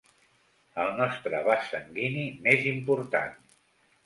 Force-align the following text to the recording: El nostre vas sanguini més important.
El 0.83 0.87
nostre 0.99 1.41
vas 1.49 1.67
sanguini 1.75 2.25
més 2.49 2.67
important. 2.73 3.39